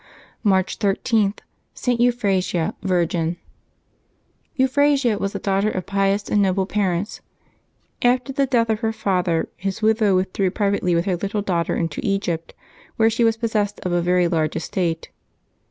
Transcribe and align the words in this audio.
March 0.43 0.77
13. 0.77 1.35
ST. 1.75 1.99
EUPHRASIA, 1.99 2.73
Virgin. 2.81 3.37
/^UPHRASIA 4.57 5.19
was 5.19 5.33
the 5.33 5.37
daughter 5.37 5.69
of 5.69 5.85
pious 5.85 6.27
and 6.27 6.41
noble 6.41 6.65
parents. 6.65 7.21
\Sa 8.01 8.09
After 8.13 8.33
the 8.33 8.47
death 8.47 8.71
of 8.71 8.79
her 8.79 8.93
father 8.93 9.47
his 9.57 9.83
widow 9.83 10.15
withdrew 10.15 10.49
privately 10.49 10.95
with 10.95 11.05
her 11.05 11.17
little 11.17 11.43
daughter 11.43 11.75
into 11.75 12.01
Egypt, 12.03 12.55
where 12.95 13.11
she 13.11 13.23
was 13.23 13.37
possessed 13.37 13.79
of 13.81 13.91
a 13.91 14.01
very 14.01 14.27
large 14.27 14.55
estate. 14.55 15.11